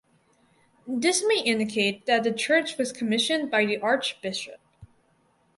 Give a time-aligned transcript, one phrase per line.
[0.87, 4.59] This may indicate that the church was commissioned by the archbishop.